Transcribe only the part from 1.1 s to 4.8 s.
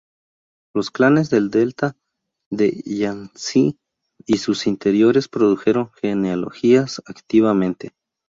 del delta de Yangtze y sus